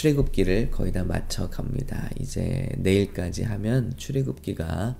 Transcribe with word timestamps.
출애굽기를 0.00 0.70
거의 0.70 0.92
다 0.92 1.04
마쳐 1.04 1.50
갑니다. 1.50 2.08
이제 2.18 2.70
내일까지 2.78 3.42
하면 3.42 3.94
출애굽기가 3.98 4.96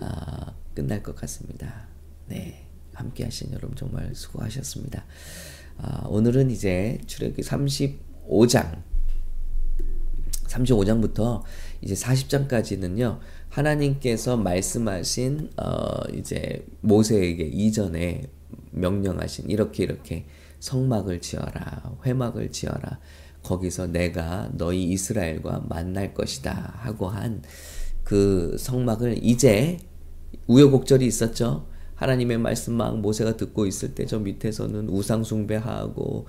아, 0.00 0.54
끝날 0.74 1.02
것 1.02 1.14
같습니다. 1.14 1.88
네, 2.26 2.66
함께 2.94 3.24
하신 3.24 3.52
여러분 3.52 3.76
정말 3.76 4.14
수고하셨습니다. 4.14 5.04
아, 5.76 6.06
오늘은 6.08 6.50
이제 6.50 6.98
출애굽기 7.06 7.42
35장 7.42 8.82
35장부터 10.46 11.42
이제 11.82 11.92
40장까지는요. 11.92 13.18
하나님께서 13.50 14.38
말씀하신 14.38 15.50
어 15.58 16.08
이제 16.14 16.66
모세에게 16.80 17.44
이전에 17.44 18.22
명령하신 18.70 19.50
이렇게 19.50 19.82
이렇게 19.82 20.24
성막을 20.60 21.20
지어라. 21.20 21.98
회막을 22.06 22.52
지어라. 22.52 23.00
거기서 23.50 23.88
내가 23.88 24.48
너희 24.52 24.84
이스라엘과 24.84 25.64
만날 25.68 26.14
것이다 26.14 26.74
하고 26.78 27.08
한 27.08 27.42
그 28.10 28.56
성막을 28.58 29.20
이제 29.22 29.78
우여곡절이 30.48 31.06
있었죠. 31.06 31.68
하나님의 31.94 32.38
말씀 32.38 32.72
막 32.74 32.98
모세가 32.98 33.36
듣고 33.36 33.66
있을 33.66 33.94
때 33.94 34.04
저 34.04 34.18
밑에서는 34.18 34.88
우상 34.88 35.22
숭배하고 35.22 36.26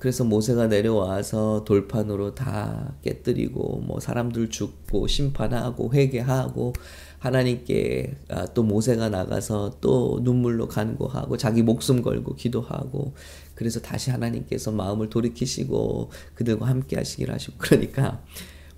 그래서 0.00 0.24
모세가 0.24 0.66
내려와서 0.66 1.62
돌판으로 1.62 2.34
다 2.34 2.96
깨뜨리고 3.02 3.82
뭐 3.86 4.00
사람들 4.00 4.50
죽고 4.50 5.06
심판하고 5.06 5.92
회개하고 5.94 6.72
하나님께 7.20 8.16
아, 8.28 8.46
또 8.46 8.62
모세가 8.62 9.08
나가서 9.10 9.78
또 9.80 10.20
눈물로 10.22 10.68
간구하고 10.68 11.36
자기 11.36 11.62
목숨 11.62 12.02
걸고 12.02 12.34
기도하고 12.34 13.14
그래서 13.54 13.80
다시 13.80 14.10
하나님께서 14.10 14.72
마음을 14.72 15.08
돌이키시고 15.08 16.10
그들과 16.34 16.66
함께 16.66 16.96
하시기를 16.96 17.32
하시고 17.32 17.54
그러니까 17.58 18.22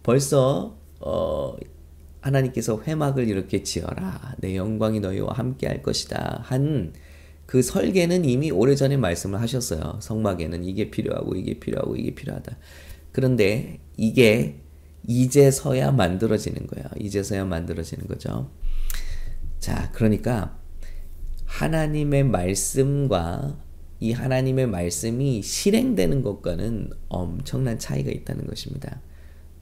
벌써 0.03 0.77
어 1.01 1.57
하나님께서 2.21 2.83
회막을 2.83 3.29
이렇게 3.29 3.63
지어라 3.63 4.35
내 4.39 4.57
영광이 4.57 5.01
너희와 5.01 5.33
함께 5.33 5.67
할 5.67 5.83
것이다 5.83 6.43
한 6.45 6.93
그 7.53 7.61
설계는 7.61 8.25
이미 8.25 8.51
오래전에 8.51 8.97
말씀을 8.97 9.39
하셨어요. 9.43 9.99
성막에는 10.01 10.65
이게 10.65 10.91
필요하고 10.91 11.35
이게 11.35 11.59
필요하고 11.59 11.97
이게 11.97 12.15
필요하다. 12.15 12.57
그런데 13.13 13.79
이게 13.99 14.62
이제서야 15.07 15.93
만들어지는 15.93 16.67
거예요. 16.67 16.87
이제서야 16.99 17.45
만들어지는 17.45 18.07
거죠. 18.07 18.51
자, 19.59 19.91
그러니까 19.93 20.59
하나님의 21.45 22.25
말씀과 22.25 23.59
이 24.01 24.13
하나님의 24.13 24.67
말씀이 24.67 25.43
실행되는 25.43 26.23
것과는 26.23 26.91
엄청난 27.09 27.79
차이가 27.79 28.11
있다는 28.11 28.47
것입니다. 28.47 29.01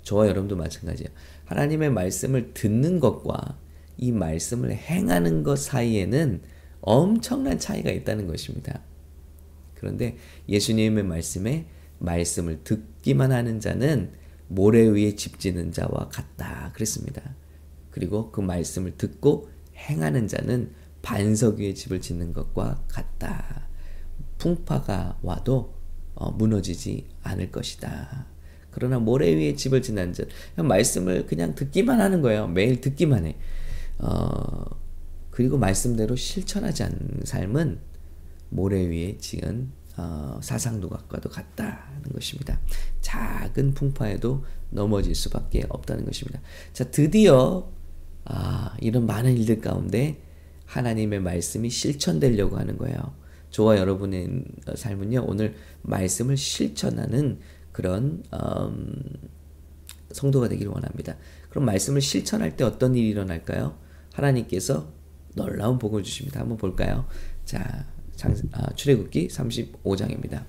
저와 0.03 0.29
여러분도 0.29 0.57
마찬가지예요. 0.57 1.11
하나님의 1.45 1.91
말씀을 1.91 2.55
듣는 2.55 3.01
것과 3.01 3.59
이 3.99 4.13
말씀을 4.13 4.73
행하는 4.73 5.43
것 5.43 5.59
사이에는 5.59 6.41
엄청난 6.81 7.59
차이가 7.59 7.91
있다는 7.91 8.27
것입니다. 8.27 8.81
그런데 9.75 10.17
예수님의 10.49 11.05
말씀에 11.05 11.67
말씀을 11.99 12.65
듣기만 12.65 13.33
하는 13.33 13.61
자는 13.61 14.13
모래 14.51 14.81
위에 14.89 15.15
집 15.15 15.39
지는 15.39 15.71
자와 15.71 16.09
같다. 16.09 16.73
그랬습니다. 16.75 17.23
그리고 17.93 18.33
그 18.33 18.41
말씀을 18.41 18.97
듣고 18.97 19.49
행하는 19.77 20.27
자는 20.27 20.73
반석 21.03 21.61
위에 21.61 21.73
집을 21.73 22.01
짓는 22.01 22.33
것과 22.33 22.83
같다. 22.89 23.69
풍파가 24.39 25.19
와도 25.23 25.75
어, 26.15 26.33
무너지지 26.33 27.07
않을 27.23 27.53
것이다. 27.53 28.27
그러나 28.73 28.99
모래 28.99 29.33
위에 29.35 29.55
집을 29.55 29.83
짓는 29.83 30.13
자, 30.15 30.25
말씀을 30.57 31.27
그냥 31.27 31.55
듣기만 31.55 32.01
하는 32.01 32.21
거예요. 32.21 32.49
매일 32.49 32.81
듣기만 32.81 33.27
해. 33.27 33.37
어, 33.99 34.65
그리고 35.31 35.59
말씀대로 35.59 36.17
실천하지 36.17 36.83
않는 36.83 37.21
삶은 37.23 37.79
모래 38.49 38.85
위에 38.89 39.17
지은 39.19 39.71
어, 39.97 40.39
사상 40.43 40.81
누각과도 40.81 41.29
같다는 41.29 42.13
것입니다. 42.13 42.61
작은 43.01 43.75
풍파에도 43.75 44.45
넘어질 44.71 45.15
수밖에 45.15 45.65
없다는 45.69 46.05
것입니다. 46.05 46.41
자, 46.73 46.85
드디어 46.91 47.71
아, 48.25 48.77
이런 48.81 49.07
많은 49.07 49.37
일들 49.37 49.61
가운데 49.61 50.23
하나님의 50.67 51.21
말씀이 51.21 51.69
실천되려고 51.69 52.57
하는 52.57 52.79
거예요. 52.79 53.15
저와 53.51 53.79
여러분의 53.79 54.45
삶은요, 54.77 55.25
오늘 55.27 55.57
말씀을 55.83 56.37
실천하는 56.37 57.41
그런 57.73 58.23
음, 58.33 59.03
성도가 60.13 60.49
되기를 60.49 60.71
원합니다. 60.71 61.17
그럼 61.49 61.65
말씀을 61.65 62.01
실천할 62.01 62.57
때 62.57 62.65
어떤 62.65 62.95
일이 62.95 63.09
일어날까요? 63.09 63.77
하나님께서 64.13 64.93
놀라운 65.35 65.79
복을 65.79 66.03
주십니다. 66.03 66.41
한번 66.41 66.57
볼까요? 66.57 67.07
자, 67.45 67.87
장, 68.21 68.37
아, 68.53 68.71
출애굽기 68.75 69.29
35장입니다. 69.29 70.45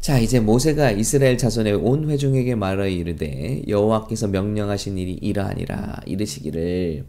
자, 0.00 0.18
이제 0.18 0.40
모세가 0.40 0.92
이스라엘 0.92 1.36
자손의 1.36 1.74
온 1.74 2.08
회중에게 2.08 2.54
말하 2.54 2.86
이르되 2.86 3.62
여호와께서 3.68 4.28
명령하신 4.28 4.96
일이 4.96 5.12
이러하니라 5.20 6.00
이르시기를 6.06 7.04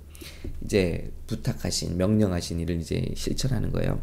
이제 0.66 1.12
부탁하신 1.28 1.96
명령하신 1.96 2.60
일을 2.60 2.82
이제 2.82 3.06
실천하는 3.16 3.72
거예요. 3.72 4.02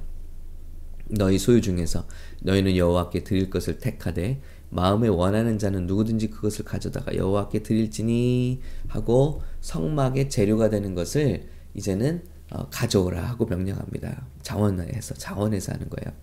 너희 1.10 1.38
소유 1.38 1.60
중에서 1.60 2.06
너희는 2.40 2.78
여호와께 2.78 3.24
드릴 3.24 3.50
것을 3.50 3.78
택하되 3.78 4.40
마음에 4.70 5.08
원하는 5.08 5.58
자는 5.58 5.86
누구든지 5.86 6.30
그것을 6.30 6.64
가져다가 6.64 7.14
여호와께 7.14 7.62
드릴지니 7.62 8.60
하고 8.88 9.42
성막의 9.60 10.30
재료가 10.30 10.70
되는 10.70 10.94
것을 10.94 11.48
이제는 11.74 12.22
어, 12.50 12.68
가져오라 12.70 13.22
하고 13.22 13.46
명령합니다. 13.46 14.26
자원해서 14.42 15.14
자원해서 15.14 15.72
하는 15.72 15.88
거예요. 15.88 16.14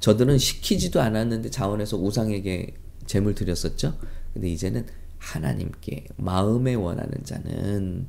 저들은 0.00 0.38
시키지도 0.38 1.00
않았는데 1.00 1.50
자원해서 1.50 1.96
우상에게 1.96 2.74
재물 3.06 3.34
드렸었죠. 3.34 3.98
근데 4.32 4.48
이제는 4.48 4.86
하나님께 5.18 6.06
마음에 6.16 6.74
원하는 6.74 7.12
자는 7.24 8.08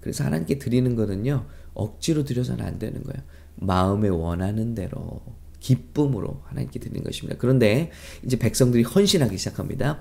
그래서 0.00 0.24
하나님께 0.24 0.58
드리는 0.58 0.96
거는요 0.96 1.46
억지로 1.74 2.24
드려서는 2.24 2.64
안 2.64 2.78
되는 2.78 3.02
거예요. 3.04 3.22
마음에 3.54 4.08
원하는 4.08 4.74
대로 4.74 5.22
기쁨으로 5.60 6.42
하나님께 6.46 6.80
드리는 6.80 7.04
것입니다. 7.04 7.38
그런데 7.38 7.92
이제 8.24 8.38
백성들이 8.38 8.82
헌신하기 8.82 9.38
시작합니다. 9.38 10.00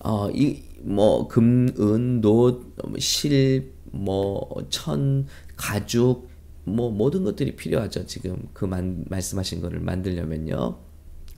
어, 0.00 0.30
이, 0.30 0.62
뭐, 0.80 1.28
금, 1.28 1.68
은, 1.78 2.20
노, 2.20 2.72
실, 2.98 3.72
뭐, 3.92 4.66
천, 4.70 5.26
가죽, 5.56 6.28
뭐, 6.64 6.90
모든 6.90 7.24
것들이 7.24 7.56
필요하죠. 7.56 8.06
지금 8.06 8.48
그 8.52 8.64
만, 8.64 9.04
말씀하신 9.08 9.60
거를 9.60 9.80
만들려면요. 9.80 10.78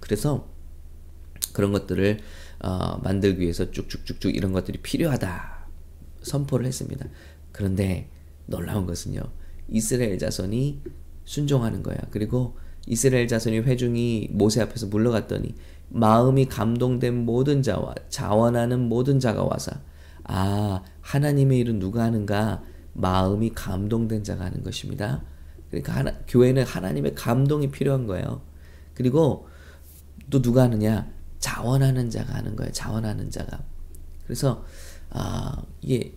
그래서 0.01 0.49
그런 1.53 1.73
것들을, 1.73 2.19
어, 2.61 2.99
만들기 3.03 3.41
위해서 3.43 3.71
쭉쭉쭉쭉 3.71 4.35
이런 4.35 4.53
것들이 4.53 4.79
필요하다. 4.79 5.67
선포를 6.23 6.67
했습니다. 6.67 7.07
그런데 7.53 8.11
놀라운 8.47 8.87
것은요. 8.87 9.21
이스라엘 9.69 10.19
자손이 10.19 10.81
순종하는 11.25 11.83
거야. 11.83 11.97
그리고 12.11 12.57
이스라엘 12.87 13.29
자손이 13.29 13.61
회중이 13.61 14.29
모세 14.33 14.61
앞에서 14.61 14.87
물러갔더니 14.87 15.55
마음이 15.89 16.47
감동된 16.47 17.25
모든 17.25 17.63
자와 17.63 17.95
자원하는 18.09 18.81
모든 18.81 19.21
자가 19.21 19.45
와서 19.45 19.73
아, 20.25 20.83
하나님의 21.01 21.59
일은 21.59 21.79
누가 21.79 22.05
하는가? 22.05 22.63
마음이 22.95 23.51
감동된 23.55 24.25
자가 24.25 24.45
하는 24.45 24.63
것입니다. 24.63 25.23
그러니까 25.71 25.95
하나, 25.95 26.13
교회는 26.29 26.65
하나님의 26.65 27.15
감동이 27.15 27.71
필요한 27.71 28.07
거예요. 28.07 28.43
그리고 28.95 29.49
또 30.31 30.41
누가 30.41 30.63
하느냐? 30.63 31.11
자원하는 31.39 32.09
자가 32.11 32.35
하는 32.35 32.57
거예요. 32.57 32.73
자원하는 32.73 33.31
자가. 33.31 33.63
그래서 34.25 34.65
아, 35.11 35.63
이게 35.83 36.15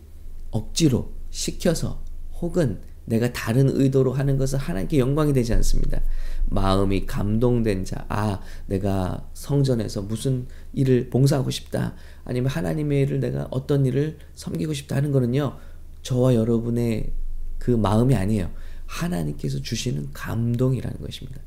억지로 0.52 1.12
시켜서 1.30 2.02
혹은 2.40 2.82
내가 3.08 3.32
다른 3.32 3.70
의도로 3.70 4.12
하는 4.12 4.38
것은 4.38 4.60
하나님께 4.60 5.00
영광이 5.00 5.32
되지 5.32 5.54
않습니다. 5.54 6.02
마음이 6.50 7.06
감동된 7.06 7.86
자, 7.86 8.06
아, 8.10 8.42
내가 8.66 9.30
성전에서 9.34 10.02
무슨 10.02 10.46
일을 10.74 11.10
봉사하고 11.10 11.50
싶다. 11.50 11.96
아니면 12.26 12.52
하나님의 12.52 13.04
일을 13.04 13.20
내가 13.22 13.48
어떤 13.50 13.86
일을 13.86 14.18
섬기고 14.36 14.74
싶다 14.74 14.98
하는 14.98 15.14
거는요, 15.14 15.58
저와 16.02 16.36
여러분의 16.36 17.12
그 17.60 17.72
마음이 17.72 18.14
아니에요. 18.14 18.52
하나님께서 18.86 19.62
주시는 19.62 20.10
감동이라는 20.14 21.00
것입니다. 21.00 21.40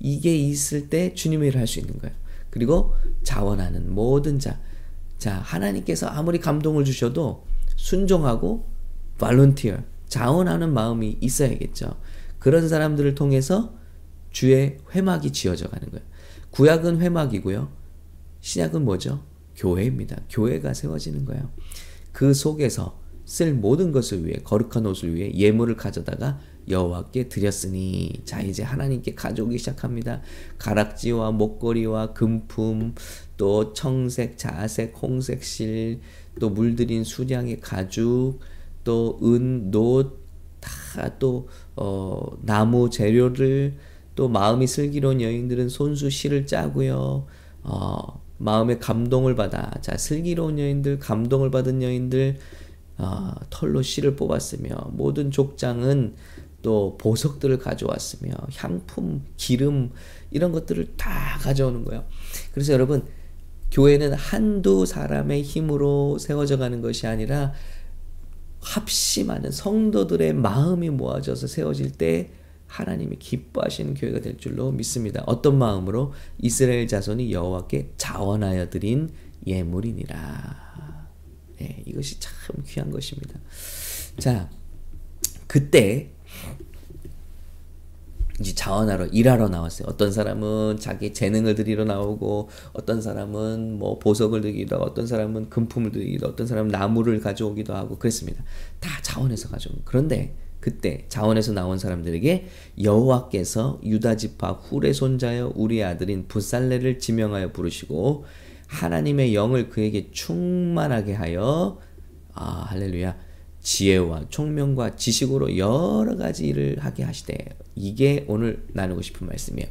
이게 0.00 0.36
있을 0.36 0.88
때 0.88 1.14
주님의 1.14 1.48
일을 1.48 1.60
할 1.60 1.68
수 1.68 1.78
있는 1.78 1.96
거예요. 1.98 2.14
그리고 2.50 2.94
자원하는 3.22 3.94
모든 3.94 4.40
자. 4.40 4.60
자, 5.18 5.36
하나님께서 5.36 6.08
아무리 6.08 6.40
감동을 6.40 6.84
주셔도 6.84 7.44
순종하고 7.76 8.66
발런티어, 9.18 9.78
자원하는 10.14 10.72
마음이 10.72 11.18
있어야겠죠. 11.20 11.96
그런 12.38 12.68
사람들을 12.68 13.16
통해서 13.16 13.74
주의 14.30 14.78
회막이 14.94 15.32
지어져 15.32 15.66
가는 15.68 15.90
거예요. 15.90 16.06
구약은 16.50 17.00
회막이고요. 17.00 17.68
신약은 18.40 18.84
뭐죠? 18.84 19.24
교회입니다. 19.56 20.20
교회가 20.30 20.72
세워지는 20.72 21.24
거예요. 21.24 21.50
그 22.12 22.32
속에서 22.32 23.00
쓸 23.24 23.54
모든 23.54 23.90
것을 23.90 24.24
위해 24.24 24.36
거룩한 24.44 24.86
옷을 24.86 25.16
위해 25.16 25.32
예물을 25.34 25.76
가져다가 25.76 26.38
여호와께 26.68 27.28
드렸으니 27.28 28.22
자 28.24 28.40
이제 28.40 28.62
하나님께 28.62 29.16
가져오기 29.16 29.58
시작합니다. 29.58 30.22
가락지와 30.58 31.32
목걸이와 31.32 32.12
금품 32.12 32.94
또 33.36 33.72
청색, 33.72 34.38
자색, 34.38 34.94
홍색 35.02 35.42
실, 35.42 35.98
또 36.38 36.50
물들인 36.50 37.02
수량의 37.02 37.58
가죽, 37.58 38.38
또 38.84 39.18
은, 39.22 39.70
노, 39.70 40.18
다또 40.60 41.48
어, 41.76 42.26
나무 42.42 42.90
재료를 42.90 43.74
또 44.14 44.28
마음이 44.28 44.66
슬기로운 44.66 45.20
여인들은 45.20 45.68
손수 45.68 46.08
실을 46.10 46.46
짜고요. 46.46 47.26
어, 47.62 48.22
마음의 48.38 48.78
감동을 48.78 49.34
받아 49.34 49.70
자 49.80 49.96
슬기로운 49.96 50.58
여인들, 50.58 50.98
감동을 50.98 51.50
받은 51.50 51.82
여인들 51.82 52.38
어, 52.98 53.32
털로 53.50 53.82
실을 53.82 54.16
뽑았으며 54.16 54.90
모든 54.92 55.30
족장은 55.30 56.14
또 56.62 56.96
보석들을 56.98 57.58
가져왔으며 57.58 58.32
향품, 58.54 59.22
기름 59.36 59.90
이런 60.30 60.52
것들을 60.52 60.96
다 60.96 61.38
가져오는 61.40 61.84
거예요. 61.84 62.04
그래서 62.52 62.72
여러분 62.72 63.04
교회는 63.70 64.14
한두 64.14 64.86
사람의 64.86 65.42
힘으로 65.42 66.18
세워져 66.18 66.56
가는 66.56 66.80
것이 66.80 67.06
아니라 67.06 67.52
합심하는 68.64 69.50
성도들의 69.50 70.32
마음이 70.34 70.90
모아져서 70.90 71.46
세워질 71.46 71.92
때 71.92 72.30
하나님이 72.66 73.16
기뻐하시는 73.18 73.94
교회가 73.94 74.20
될 74.20 74.36
줄로 74.38 74.72
믿습니다. 74.72 75.22
어떤 75.26 75.58
마음으로 75.58 76.12
이스라엘 76.38 76.88
자손이 76.88 77.32
여호와께 77.32 77.92
자원하여 77.96 78.70
드린 78.70 79.10
예물이니라. 79.46 81.08
네, 81.58 81.82
이것이 81.86 82.18
참 82.18 82.32
귀한 82.66 82.90
것입니다. 82.90 83.38
자, 84.18 84.50
그때 85.46 86.10
이제 88.40 88.52
자원하러 88.54 89.06
일하러 89.06 89.48
나왔어요. 89.48 89.86
어떤 89.88 90.10
사람은 90.10 90.78
자기 90.80 91.12
재능을 91.12 91.54
들이러 91.54 91.84
나오고 91.84 92.48
어떤 92.72 93.00
사람은 93.00 93.78
뭐 93.78 93.98
보석을 93.98 94.40
들기도 94.40 94.76
하고 94.76 94.86
어떤 94.86 95.06
사람은 95.06 95.50
금품을 95.50 95.92
들기도 95.92 96.26
어떤 96.28 96.46
사람은 96.46 96.70
나무를 96.70 97.20
가져오기도 97.20 97.74
하고 97.74 97.96
그랬습니다. 97.96 98.42
다 98.80 98.90
자원에서 99.02 99.48
가져온. 99.48 99.76
그런데 99.84 100.34
그때 100.58 101.04
자원에서 101.08 101.52
나온 101.52 101.78
사람들에게 101.78 102.48
여호와께서 102.82 103.80
유다 103.84 104.16
지파 104.16 104.52
훌의 104.52 104.94
손자여 104.94 105.52
우리 105.54 105.84
아들인 105.84 106.26
부살레를 106.26 106.98
지명하여 106.98 107.52
부르시고 107.52 108.24
하나님의 108.66 109.34
영을 109.34 109.68
그에게 109.68 110.10
충만하게 110.10 111.12
하여 111.12 111.78
아 112.32 112.64
할렐루야 112.68 113.14
지혜와 113.64 114.26
총명과 114.28 114.94
지식으로 114.94 115.56
여러 115.56 116.16
가지 116.16 116.46
일을 116.46 116.76
하게 116.78 117.02
하시되 117.02 117.36
이게 117.74 118.24
오늘 118.28 118.64
나누고 118.72 119.02
싶은 119.02 119.26
말씀이에요. 119.26 119.68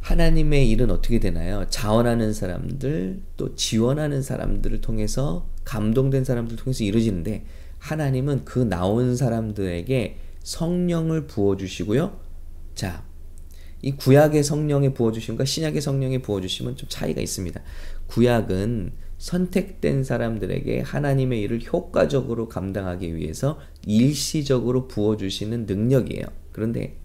하나님의 0.00 0.68
일은 0.70 0.90
어떻게 0.90 1.18
되나요? 1.18 1.66
자원하는 1.70 2.32
사람들 2.34 3.22
또 3.36 3.54
지원하는 3.54 4.20
사람들을 4.20 4.80
통해서 4.80 5.48
감동된 5.64 6.24
사람들 6.24 6.56
통해서 6.56 6.84
이루어지는데 6.84 7.44
하나님은 7.78 8.44
그 8.44 8.58
나온 8.58 9.16
사람들에게 9.16 10.18
성령을 10.42 11.26
부어 11.26 11.56
주시고요. 11.56 12.18
자, 12.74 13.04
이 13.82 13.92
구약의 13.92 14.42
성령에 14.42 14.92
부어 14.92 15.12
주심과 15.12 15.44
신약의 15.44 15.80
성령에 15.80 16.18
부어 16.18 16.40
주심은 16.40 16.76
좀 16.76 16.88
차이가 16.88 17.20
있습니다. 17.20 17.60
구약은 18.06 18.92
선택된 19.18 20.04
사람들에게 20.04 20.80
하나님의 20.80 21.40
일을 21.42 21.62
효과적으로 21.64 22.48
감당하기 22.48 23.16
위해서 23.16 23.58
일시적으로 23.86 24.88
부어주시는 24.88 25.66
능력이에요. 25.66 26.24
그런데 26.52 26.96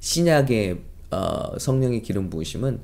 신약의 0.00 0.80
어, 1.10 1.58
성령의 1.58 2.02
기름 2.02 2.30
부으심은 2.30 2.80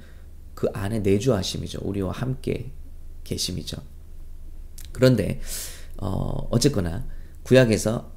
그 0.54 0.68
안에 0.72 1.00
내주하심이죠. 1.00 1.80
우리와 1.82 2.12
함께 2.12 2.72
계심이죠. 3.24 3.78
그런데 4.92 5.40
어, 5.98 6.48
어쨌거나 6.50 7.06
구약에서 7.42 8.12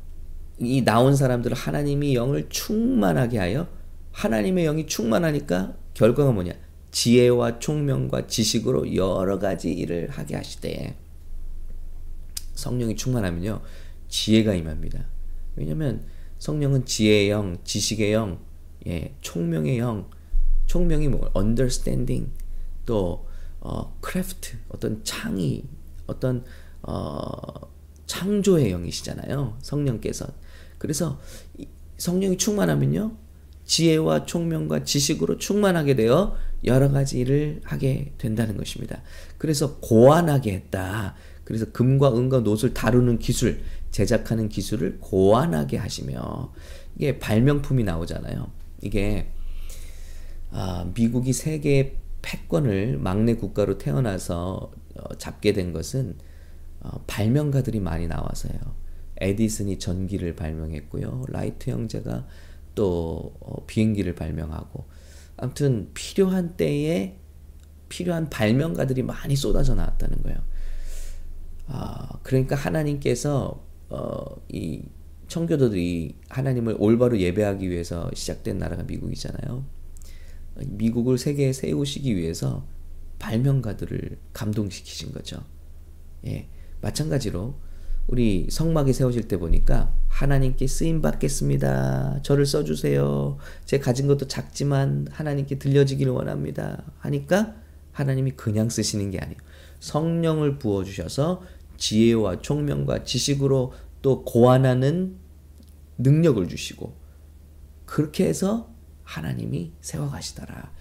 이 0.60 0.84
나온 0.84 1.16
사람들을 1.16 1.56
하나님이 1.56 2.16
영을 2.16 2.48
충만하게 2.50 3.38
하여 3.38 3.68
하나님의 4.12 4.66
영이 4.66 4.88
충만하니까 4.88 5.76
결과가 5.94 6.32
뭐냐? 6.32 6.54
지혜와 6.94 7.58
총명과 7.58 8.28
지식으로 8.28 8.96
여러 8.96 9.40
가지 9.40 9.74
일을 9.74 10.10
하게 10.12 10.36
하시되 10.36 10.96
성령이 12.54 12.96
충만하면요 12.96 13.62
지혜가 14.08 14.54
임합니다. 14.54 15.04
왜냐하면 15.56 16.06
성령은 16.38 16.86
지혜의 16.86 17.32
영, 17.32 17.58
지식의 17.64 18.14
영, 18.14 18.40
예, 18.86 19.16
총명의 19.22 19.80
영, 19.80 20.08
총명이 20.68 21.08
뭐 21.08 21.32
understanding 21.36 22.32
또 22.86 23.28
어, 23.60 23.98
craft 24.06 24.58
어떤 24.70 25.04
창의 25.04 25.64
어떤 26.06 26.46
어, 26.84 27.34
창조의 28.06 28.70
영이시잖아요. 28.70 29.58
성령께서 29.62 30.28
그래서 30.78 31.20
성령이 31.98 32.38
충만하면요 32.38 33.18
지혜와 33.66 34.26
총명과 34.26 34.84
지식으로 34.84 35.40
충만하게 35.40 35.96
되어 35.96 36.38
여러 36.66 36.92
가지 36.92 37.20
일을 37.20 37.62
하게 37.64 38.14
된다는 38.18 38.58
것입니다. 38.58 39.02
그래서 39.38 39.78
고안하게 39.80 40.54
했다. 40.54 41.16
그래서 41.44 41.72
금과 41.72 42.16
은과 42.16 42.40
노을 42.42 42.74
다루는 42.74 43.20
기술, 43.20 43.62
제작하는 43.92 44.50
기술을 44.50 44.98
고안하게 45.00 45.78
하시며 45.78 46.54
이게 46.96 47.20
발명품이 47.20 47.84
나오잖아요. 47.84 48.50
이게 48.82 49.28
아, 50.52 50.90
미국이 50.94 51.34
세계 51.34 51.98
패권을 52.22 52.98
막내 52.98 53.36
국가로 53.36 53.78
태어나서 53.78 54.72
어, 54.96 55.18
잡게 55.18 55.54
된 55.54 55.74
것은 55.74 56.16
어, 56.80 57.04
발명가들이 57.08 57.80
많이 57.80 58.08
나와서요. 58.08 58.60
에디슨이 59.18 59.80
전기를 59.80 60.36
발명했고요. 60.36 61.26
라이트 61.30 61.70
형제가 61.70 62.26
또 62.76 63.36
어, 63.40 63.66
비행기를 63.66 64.16
발명하고 64.16 64.86
아무튼 65.38 65.90
필요한 65.94 66.56
때에 66.56 67.18
필요한 67.90 68.30
발명가들이 68.30 69.04
많이 69.04 69.36
쏟아져 69.36 69.76
나왔다는 69.76 70.24
거예요. 70.24 70.38
아, 71.68 72.20
그러니까 72.24 72.56
하나님께서 72.56 73.64
어, 73.90 74.42
이 74.50 74.84
청교도들이 75.28 76.16
하나님을 76.30 76.76
올바로 76.80 77.20
예배하기 77.20 77.70
위해서 77.70 78.10
시작된 78.14 78.58
나라가 78.58 78.84
미국이잖아요. 78.84 79.66
미국을 80.68 81.18
세계에 81.18 81.54
세우시기 81.54 82.16
위해서 82.16 82.68
발명가들을 83.20 84.18
감동시키신 84.34 85.12
거죠. 85.12 85.44
예. 86.26 86.48
마찬가지로 86.82 87.56
우리 88.08 88.48
성막에 88.50 88.92
세우실 88.92 89.28
때 89.28 89.38
보니까 89.38 89.94
하나님께 90.10 90.68
쓰임 90.68 91.02
받겠습니다. 91.02 92.20
저를 92.22 92.46
써주세요. 92.46 93.38
제 93.66 93.80
가진 93.80 94.08
것도 94.08 94.28
작지만 94.28 95.08
하나님께 95.10 95.58
들려지기를 95.58 96.12
원합니다. 96.12 96.84
하니까 97.00 97.56
하나님이 97.92 98.32
그냥 98.32 98.70
쓰시는 98.70 99.12
게 99.12 99.20
아니에요. 99.20 99.38
성령을 99.80 100.60
부어주셔서 100.60 101.44
지혜와 101.78 102.42
총명과 102.42 103.04
지식으로 103.04 103.74
또 104.02 104.24
고안하는 104.24 105.18
능력을 105.98 106.48
주시고 106.48 106.96
그렇게 107.86 108.28
해서 108.28 108.74
하나님이 109.04 109.74
세워가시더라. 109.82 110.72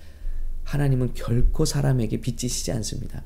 하나님은 0.65 1.15
결코 1.15 1.65
사람에게 1.65 2.21
빚지시지 2.21 2.73
않습니다. 2.73 3.25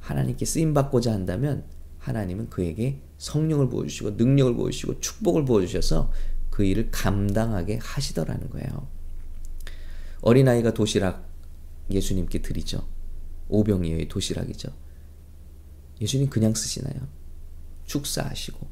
하나님께 0.00 0.44
쓰임 0.44 0.74
받고자 0.74 1.12
한다면 1.12 1.64
하나님은 2.02 2.50
그에게 2.50 3.00
성령을 3.18 3.68
부어주시고 3.68 4.10
능력을 4.12 4.54
부어주시고 4.54 5.00
축복을 5.00 5.44
부어주셔서 5.44 6.12
그 6.50 6.64
일을 6.64 6.90
감당하게 6.90 7.78
하시더라는 7.80 8.50
거예요. 8.50 8.88
어린아이가 10.20 10.74
도시락 10.74 11.28
예수님께 11.90 12.42
드리죠. 12.42 12.86
오병이어의 13.48 14.08
도시락이죠. 14.08 14.70
예수님 16.00 16.28
그냥 16.28 16.54
쓰시나요? 16.54 17.08
축사하시고 17.86 18.66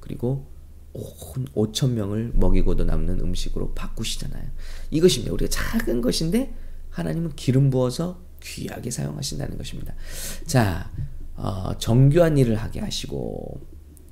그리고 0.00 0.50
온 0.92 1.44
5천 1.54 1.90
명을 1.90 2.32
먹이고도 2.34 2.84
남는 2.84 3.20
음식으로 3.20 3.74
바꾸시잖아요. 3.74 4.48
이것입니다. 4.90 5.32
우리가 5.32 5.50
작은 5.50 6.00
것인데 6.00 6.54
하나님은 6.90 7.34
기름 7.36 7.70
부어서 7.70 8.22
귀하게 8.42 8.90
사용하신다는 8.90 9.56
것입니다. 9.56 9.94
자, 10.46 10.90
어, 11.36 11.72
정교한 11.78 12.38
일을 12.38 12.56
하게 12.56 12.80
하시고 12.80 13.60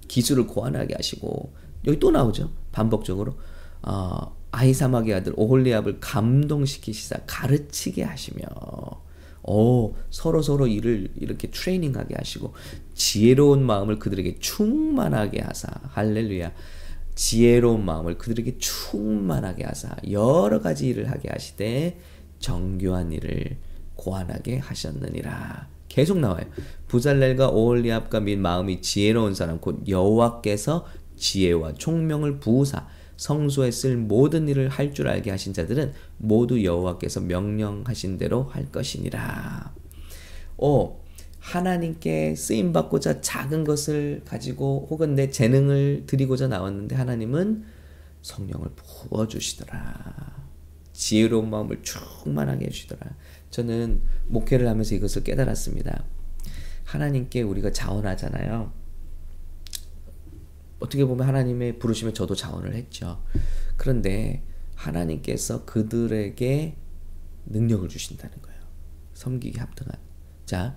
기술을 0.09 0.47
고안하게 0.47 0.95
하시고 0.95 1.53
여기 1.87 1.99
또 1.99 2.11
나오죠. 2.11 2.51
반복적으로 2.73 3.35
어, 3.83 4.37
아이사막의 4.51 5.15
아들 5.15 5.33
오홀리압을 5.37 6.01
감동시키시사 6.01 7.21
가르치게 7.27 8.03
하시며 8.03 8.45
어, 9.45 9.95
서로 10.11 10.43
서로 10.43 10.67
일을 10.67 11.13
이렇게 11.17 11.51
트레이닝하게 11.51 12.15
하시고 12.17 12.55
지혜로운 12.95 13.65
마음을 13.65 13.99
그들에게 13.99 14.39
충만하게 14.39 15.41
하사 15.41 15.69
할렐루야. 15.89 16.53
지혜로운 17.15 17.85
마음을 17.85 18.17
그들에게 18.19 18.59
충만하게 18.59 19.65
하사 19.65 19.95
여러 20.11 20.61
가지 20.61 20.89
일을 20.89 21.11
하게 21.11 21.29
하시되 21.31 21.99
정교한 22.39 23.13
일을 23.13 23.59
고안하게 23.97 24.59
하셨느니라. 24.59 25.69
계속 25.93 26.19
나와요. 26.19 26.47
부잘렐과 26.89 27.51
오홀리압과 27.51 28.21
및 28.21 28.37
마음이 28.37 28.81
지혜로운 28.81 29.35
사람 29.35 29.59
곧 29.61 29.87
여호와께서 29.87 30.87
지혜와 31.17 31.75
총명을 31.75 32.41
부으사 32.41 32.89
성소에 33.19 33.71
쓸 33.71 33.99
모든 33.99 34.49
일을 34.49 34.71
할 34.71 34.95
줄 34.95 35.07
알게 35.07 35.31
하신 35.31 35.53
자들은 35.53 35.93
모두 36.17 36.65
여호와께서 36.65 37.21
명령하신 37.21 38.17
대로 38.17 38.45
할 38.45 38.73
것이니라. 38.73 39.75
오, 40.57 40.97
하나님께 41.41 42.37
쓰임 42.37 42.73
받고자 42.73 43.21
작은 43.21 43.65
것을 43.65 44.23
가지고 44.25 44.87
혹은 44.91 45.15
내 45.15 45.29
재능을 45.29 46.05
드리고자 46.07 46.49
나왔는데 46.49 46.97
하나님은 46.97 47.65
성령을 48.23 48.69
부어 48.77 49.29
주시더라. 49.29 50.41
지혜로운 50.95 51.51
마음을 51.51 51.83
충만하게 51.83 52.67
해 52.67 52.71
주시더라. 52.71 53.11
저는 53.53 54.01
목회를 54.29 54.67
하면서 54.67 54.95
이것을 54.95 55.23
깨달았습니다. 55.23 56.05
하나님께 56.85 57.43
우리가 57.43 57.71
자원하잖아요. 57.71 58.73
어떻게 60.81 61.05
보면 61.05 61.29
하나님의 61.29 61.79
부르심에 61.79 62.13
저도 62.13 62.35
자원을 62.35 62.75
했죠. 62.75 63.23
그런데 63.77 64.43
하나님께서 64.75 65.65
그들에게 65.65 66.77
능력을 67.47 67.89
주신다는 67.89 68.41
거예요. 68.43 68.61
섬기기 69.15 69.59
합당한. 69.59 70.01
자, 70.47 70.77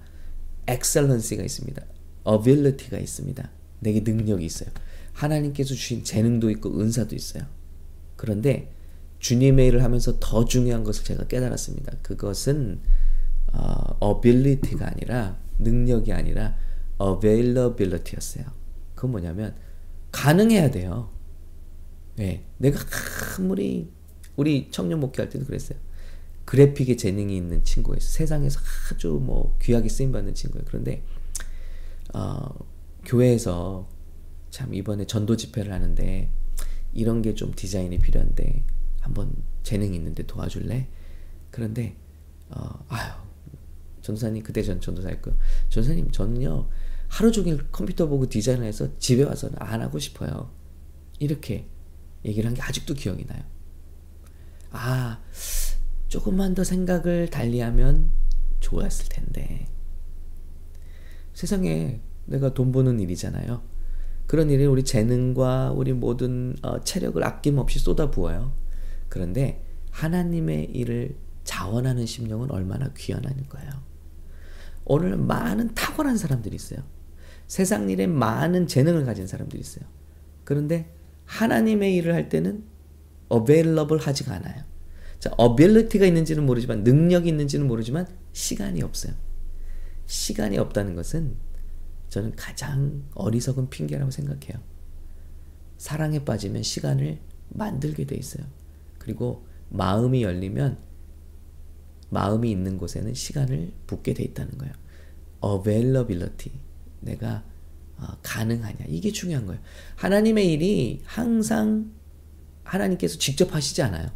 excellency가 0.68 1.44
있습니다. 1.44 1.84
ability가 2.26 3.00
있습니다. 3.00 3.50
내게 3.80 4.02
능력이 4.02 4.46
있어요. 4.46 4.70
하나님께서 5.14 5.70
주신 5.70 6.04
재능도 6.04 6.50
있고 6.52 6.78
은사도 6.80 7.16
있어요. 7.16 7.46
그런데 8.18 8.75
주님의 9.26 9.70
일을 9.70 9.84
하면서 9.84 10.20
더 10.20 10.46
중요한 10.46 10.84
것을 10.84 11.04
제가 11.04 11.26
깨달았습니다. 11.26 11.94
그것은 12.04 12.80
어, 13.54 13.98
ability가 14.00 14.86
아니라 14.88 15.40
능력이 15.58 16.14
아니라 16.14 16.56
availability였어요. 17.02 18.46
그건 18.94 19.10
뭐냐면 19.10 19.56
가능해야 20.12 20.70
돼요. 20.70 21.10
네, 22.18 22.46
내가 22.60 22.80
아무리 23.40 23.90
우리 24.36 24.70
청년 24.70 25.00
목회할 25.00 25.28
때도 25.32 25.46
그랬어요. 25.46 25.80
그래픽에 26.46 26.96
재능이 26.96 27.36
있는 27.36 27.64
친구예요. 27.64 28.00
세상에서 28.02 28.60
아주 28.92 29.20
뭐 29.20 29.58
귀하게 29.60 29.90
쓰임 29.90 30.12
받는 30.12 30.36
친구예요. 30.36 30.66
그런데 30.68 31.02
어, 32.14 32.48
교회에서 33.04 33.90
참 34.52 34.76
이번에 34.76 35.08
전도 35.08 35.36
집회를 35.36 35.74
하는데 35.74 36.30
이런 36.94 37.24
게 37.24 37.34
좀 37.34 37.54
디자인이 37.56 37.98
필요한데 37.98 38.75
한번 39.06 39.34
재능 39.64 39.94
있는데 39.94 40.24
도와줄래? 40.24 40.90
그런데 41.52 41.96
어, 42.50 42.86
아유 42.90 43.12
전사님 44.02 44.44
그때 44.44 44.62
전 44.62 44.82
전도사였고 44.82 45.32
전사님 45.70 46.12
저는요 46.12 46.68
하루 47.08 47.32
종일 47.32 47.72
컴퓨터 47.72 48.08
보고 48.08 48.28
디자인해서 48.28 48.98
집에 48.98 49.24
와서는 49.24 49.56
안 49.60 49.82
하고 49.82 50.00
싶어요. 50.00 50.52
이렇게 51.20 51.70
얘기를 52.26 52.48
한 52.48 52.56
게 52.56 52.62
아직도 52.62 52.94
기억이 52.96 53.26
나요. 53.26 53.42
아, 54.72 55.22
조금만 56.08 56.56
더 56.56 56.64
생각을 56.64 57.30
달리하면 57.30 58.10
좋았을 58.60 59.08
텐데. 59.10 59.68
세상에 61.34 62.02
내가 62.26 62.54
돈 62.54 62.72
버는 62.72 63.00
일이잖아요. 63.00 63.62
그런 64.28 64.50
일에 64.50 64.66
우리 64.66 64.84
재능과 64.84 65.72
우리 65.72 65.94
모든 65.94 66.56
어, 66.64 66.82
체력을 66.82 67.24
아낌없이 67.24 67.80
쏟아부어요. 67.80 68.52
그런데 69.10 69.64
하나님의 69.92 70.66
일을 70.72 71.16
자원하는 71.44 72.06
심령은 72.06 72.52
얼마나 72.52 72.92
귀한 72.98 73.22
거예요. 73.50 73.70
오늘 74.84 75.18
많은 75.18 75.74
탁월한 75.74 76.18
사람들이 76.18 76.56
있어요. 76.56 76.80
세상 77.48 77.90
일에 77.90 78.08
많은 78.08 78.68
재능을 78.68 79.06
가진 79.06 79.28
사람들이 79.28 79.60
있어요. 79.60 79.86
그런데 80.44 80.94
하나님의 81.26 81.96
일을 81.96 82.14
할 82.14 82.30
때는 82.30 82.64
available 83.32 84.04
하지가 84.04 84.36
않아요. 84.36 84.64
자, 85.20 85.32
ability가 85.38 86.06
있는지는 86.06 86.46
모르지만 86.46 86.84
능력이 86.84 87.30
있는지는 87.30 87.68
모르지만 87.68 88.08
시간이 88.34 88.84
없어요. 88.84 89.14
시간이 90.06 90.58
없다는 90.58 90.96
것은 90.96 91.36
저는 92.10 92.36
가장 92.36 93.04
어리석은 93.16 93.70
핑계라고 93.70 94.12
생각해요. 94.12 94.62
사랑에 95.78 96.24
빠지면 96.24 96.64
시간을 96.64 97.20
만들게 97.50 98.06
돼 98.06 98.16
있어요. 98.16 98.46
그리고 99.06 99.46
마음이 99.70 100.24
열리면 100.24 100.80
마음이 102.10 102.50
있는 102.50 102.80
곳에는 102.80 103.14
시간을 103.14 103.72
붓게 103.86 104.16
돼 104.16 104.24
있다는 104.24 104.58
거예요. 104.58 104.74
availability. 105.44 106.52
내가 107.02 107.44
어, 107.98 108.18
가능하냐. 108.24 108.86
이게 108.88 109.12
중요한 109.12 109.46
거예요. 109.46 109.62
하나님의 109.96 110.52
일이 110.52 111.02
항상 111.06 111.92
하나님께서 112.64 113.20
직접 113.20 113.54
하시지 113.54 113.84
않아요. 113.84 114.10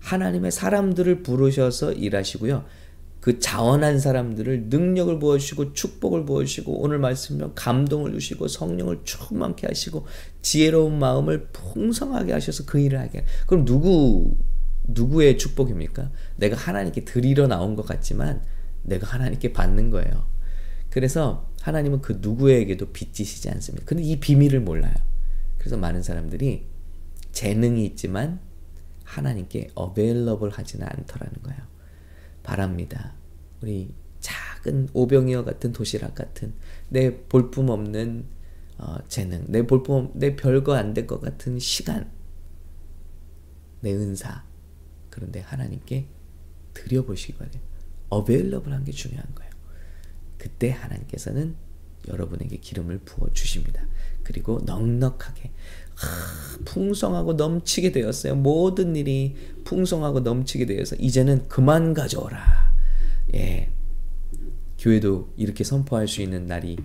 하나님의 0.00 0.50
사람들을 0.50 1.22
부르셔서 1.22 1.92
일하시고요. 1.92 2.64
그 3.22 3.38
자원한 3.38 4.00
사람들을 4.00 4.64
능력을 4.64 5.20
부어주시고 5.20 5.74
축복을 5.74 6.24
부어주시고 6.24 6.82
오늘 6.82 6.98
말씀처럼 6.98 7.52
감동을 7.54 8.12
주시고 8.14 8.48
성령을 8.48 9.02
충만케 9.04 9.68
하시고 9.68 10.06
지혜로운 10.42 10.98
마음을 10.98 11.46
풍성하게 11.52 12.32
하셔서 12.32 12.64
그 12.66 12.80
일을 12.80 12.98
하게. 12.98 13.24
그럼 13.46 13.64
누구 13.64 14.36
누구의 14.88 15.38
축복입니까? 15.38 16.10
내가 16.34 16.56
하나님께 16.56 17.04
드리러 17.04 17.46
나온 17.46 17.76
것 17.76 17.86
같지만 17.86 18.42
내가 18.82 19.06
하나님께 19.06 19.52
받는 19.52 19.90
거예요. 19.90 20.26
그래서 20.90 21.48
하나님은 21.60 22.00
그 22.00 22.18
누구에게도 22.20 22.86
빚지시지 22.86 23.48
않습니다. 23.50 23.86
근데 23.86 24.02
이 24.02 24.18
비밀을 24.18 24.58
몰라요. 24.58 24.94
그래서 25.58 25.76
많은 25.76 26.02
사람들이 26.02 26.66
재능이 27.30 27.84
있지만 27.86 28.40
하나님께 29.04 29.68
어베일러블 29.76 30.50
하지는 30.50 30.88
않더라는 30.88 31.34
거예요. 31.44 31.71
바랍니다. 32.42 33.14
우리 33.60 33.94
작은 34.20 34.88
오병이어 34.92 35.44
같은 35.44 35.72
도시락 35.72 36.14
같은 36.14 36.54
내 36.88 37.16
볼품 37.26 37.68
없는 37.70 38.26
어, 38.78 38.96
재능, 39.08 39.44
내 39.48 39.66
볼품 39.66 40.10
내 40.14 40.34
별거 40.36 40.74
안 40.74 40.94
될 40.94 41.06
것 41.06 41.20
같은 41.20 41.58
시간, 41.58 42.10
내 43.80 43.92
은사. 43.92 44.44
그런데 45.10 45.40
하나님께 45.40 46.06
드려보시기 46.74 47.34
바래요. 47.34 47.60
어베일러블 48.08 48.72
한 48.72 48.84
게 48.84 48.92
중요한 48.92 49.26
거예요. 49.34 49.52
그때 50.38 50.70
하나님께서는 50.70 51.54
여러분에게 52.08 52.56
기름을 52.56 52.98
부어 53.00 53.32
주십니다. 53.32 53.86
그리고 54.24 54.60
넉넉하게 54.64 55.50
하, 55.50 55.91
풍성하고 56.64 57.34
넘치게 57.34 57.92
되었어요. 57.92 58.36
모든 58.36 58.96
일이 58.96 59.36
풍성하고 59.64 60.20
넘치게 60.20 60.66
되어서 60.66 60.96
이제는 60.96 61.48
그만 61.48 61.94
가져오라. 61.94 62.72
예. 63.34 63.70
교회도 64.78 65.34
이렇게 65.36 65.64
선포할 65.64 66.08
수 66.08 66.22
있는 66.22 66.46
날이 66.46 66.76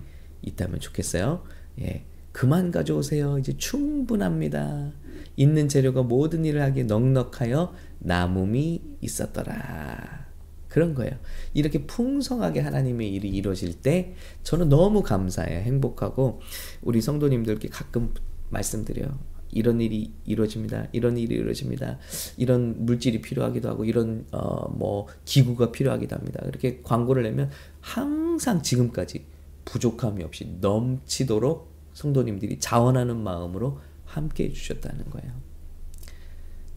있다면 0.42 0.80
좋겠어요. 0.80 1.42
예. 1.80 2.04
그만 2.32 2.70
가져오세요. 2.70 3.38
이제 3.38 3.56
충분합니다. 3.56 4.92
있는 5.36 5.68
재료가 5.68 6.02
모든 6.02 6.44
일을 6.44 6.62
하기에 6.62 6.84
넉넉하여 6.84 7.74
남음이 8.00 8.82
있었더라. 9.00 10.26
그런 10.68 10.94
거예요. 10.94 11.12
이렇게 11.54 11.86
풍성하게 11.86 12.60
하나님의 12.60 13.12
일이 13.12 13.28
이루어질 13.28 13.74
때 13.74 14.14
저는 14.42 14.68
너무 14.68 15.02
감사해요. 15.02 15.60
행복하고 15.60 16.40
우리 16.82 17.00
성도님들께 17.00 17.68
가끔 17.68 18.12
말씀드려요. 18.50 19.18
이런 19.50 19.80
일이 19.80 20.12
이루어집니다. 20.26 20.88
이런 20.92 21.16
일이 21.16 21.34
이루어집니다. 21.36 21.98
이런 22.36 22.84
물질이 22.84 23.22
필요하기도 23.22 23.68
하고 23.68 23.84
이런 23.84 24.26
어 24.32 24.68
뭐 24.68 25.08
기구가 25.24 25.72
필요하기도 25.72 26.14
합니다. 26.14 26.40
이렇게 26.46 26.80
광고를 26.82 27.22
내면 27.24 27.50
항상 27.80 28.62
지금까지 28.62 29.24
부족함이 29.64 30.22
없이 30.22 30.56
넘치도록 30.60 31.72
성도님들이 31.94 32.60
자원하는 32.60 33.16
마음으로 33.16 33.80
함께 34.04 34.44
해 34.44 34.52
주셨다는 34.52 35.10
거예요. 35.10 35.32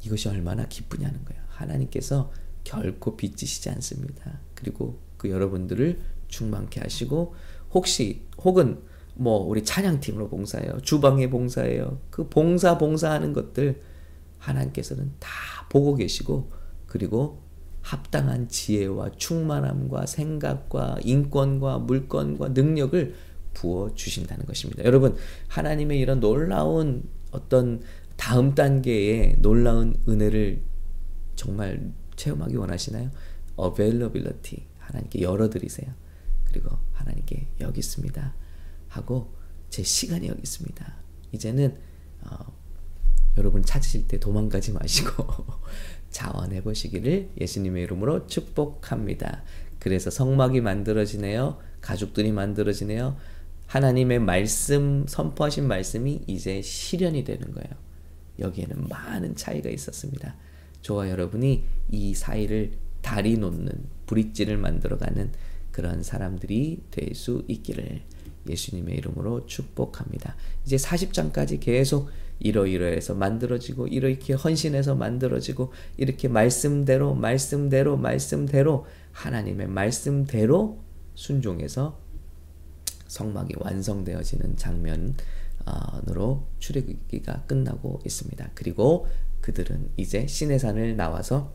이것이 0.03 0.29
얼마나 0.29 0.67
기쁘냐는 0.67 1.23
거예요. 1.25 1.43
하나님께서 1.47 2.31
결코 2.63 3.15
빚지시지 3.17 3.69
않습니다. 3.69 4.39
그리고 4.55 4.99
그 5.17 5.29
여러분들을 5.29 5.99
충만케 6.27 6.79
하시고 6.79 7.35
혹시 7.71 8.23
혹은 8.39 8.81
뭐 9.21 9.37
우리 9.37 9.63
찬양팀으로 9.63 10.29
봉사해요. 10.29 10.79
주방에 10.81 11.29
봉사해요. 11.29 11.99
그 12.09 12.27
봉사 12.27 12.79
봉사하는 12.79 13.33
것들 13.33 13.79
하나님께서는 14.39 15.11
다 15.19 15.29
보고 15.69 15.93
계시고 15.93 16.51
그리고 16.87 17.43
합당한 17.81 18.47
지혜와 18.47 19.11
충만함과 19.17 20.07
생각과 20.07 20.97
인권과 21.03 21.77
물건과 21.79 22.49
능력을 22.49 23.13
부어 23.53 23.93
주신다는 23.93 24.47
것입니다. 24.47 24.83
여러분, 24.85 25.15
하나님의 25.49 25.99
이런 25.99 26.19
놀라운 26.19 27.03
어떤 27.29 27.81
다음 28.17 28.55
단계의 28.55 29.37
놀라운 29.39 29.95
은혜를 30.07 30.63
정말 31.35 31.91
체험하기 32.15 32.55
원하시나요? 32.55 33.11
availability 33.59 34.65
하나님께 34.79 35.21
열어드리세요. 35.21 35.93
그리고 36.45 36.71
하나님께 36.93 37.49
여기 37.61 37.79
있습니다. 37.79 38.33
하고 38.91 39.33
제 39.69 39.83
시간이 39.83 40.27
여기 40.27 40.41
있습니다. 40.41 40.95
이제는 41.31 41.77
어, 42.23 42.53
여러분 43.37 43.63
찾으실 43.63 44.07
때 44.07 44.19
도망가지 44.19 44.73
마시고 44.73 45.25
자원해 46.11 46.61
보시기를 46.61 47.29
예수님의 47.39 47.83
이름으로 47.83 48.27
축복합니다. 48.27 49.43
그래서 49.79 50.09
성막이 50.09 50.61
만들어지네요. 50.61 51.57
가족들이 51.79 52.31
만들어지네요. 52.31 53.17
하나님의 53.67 54.19
말씀 54.19 55.05
선포하신 55.07 55.65
말씀이 55.67 56.23
이제 56.27 56.61
실현이 56.61 57.23
되는 57.23 57.51
거예요. 57.53 57.69
여기에는 58.39 58.89
많은 58.89 59.35
차이가 59.35 59.69
있었습니다. 59.69 60.35
저와 60.81 61.09
여러분이 61.09 61.63
이 61.89 62.13
사이를 62.13 62.73
다리 63.01 63.37
놓는 63.37 63.71
브릿지를 64.05 64.57
만들어가는 64.57 65.31
그런 65.71 66.03
사람들이 66.03 66.83
될 66.91 67.15
수 67.15 67.45
있기를 67.47 68.01
예수님의 68.49 68.95
이름으로 68.95 69.45
축복합니다. 69.45 70.35
이제 70.65 70.75
40장까지 70.75 71.59
계속 71.59 72.09
이러이러해서 72.39 73.13
만들어지고 73.13 73.87
이렇게 73.87 74.33
헌신해서 74.33 74.95
만들어지고 74.95 75.71
이렇게 75.97 76.27
말씀대로 76.27 77.13
말씀대로 77.13 77.97
말씀대로 77.97 78.85
하나님의 79.11 79.67
말씀대로 79.67 80.79
순종해서 81.13 81.99
성막이 83.07 83.55
완성되어지는 83.59 84.55
장면으로 84.57 86.47
출애굽기가 86.59 87.43
끝나고 87.45 87.99
있습니다. 88.05 88.51
그리고 88.55 89.07
그들은 89.41 89.89
이제 89.97 90.25
시내산을 90.25 90.95
나와서 90.95 91.53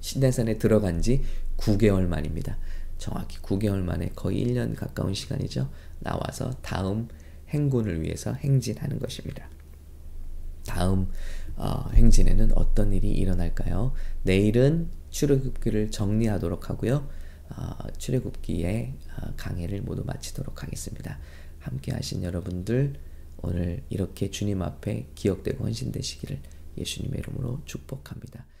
시내산에 0.00 0.58
들어간 0.58 1.02
지 1.02 1.22
9개월 1.56 2.06
만입니다. 2.06 2.56
정확히 3.00 3.38
9개월 3.38 3.82
만에 3.82 4.10
거의 4.14 4.46
1년 4.46 4.76
가까운 4.76 5.14
시간이죠. 5.14 5.70
나와서 6.00 6.50
다음 6.62 7.08
행군을 7.48 8.02
위해서 8.02 8.32
행진하는 8.34 9.00
것입니다. 9.00 9.48
다음 10.66 11.08
어, 11.56 11.88
행진에는 11.92 12.52
어떤 12.54 12.92
일이 12.92 13.10
일어날까요? 13.10 13.92
내일은 14.22 14.90
출애굽기를 15.08 15.90
정리하도록 15.90 16.70
하고요. 16.70 17.08
어, 17.48 17.76
출애굽기의 17.98 18.94
어, 19.16 19.32
강해를 19.36 19.80
모두 19.82 20.04
마치도록 20.04 20.62
하겠습니다. 20.62 21.18
함께 21.58 21.92
하신 21.92 22.22
여러분들 22.22 22.94
오늘 23.38 23.82
이렇게 23.88 24.30
주님 24.30 24.62
앞에 24.62 25.08
기억되고 25.14 25.64
헌신되시기를 25.64 26.40
예수님의 26.76 27.18
이름으로 27.20 27.62
축복합니다. 27.64 28.44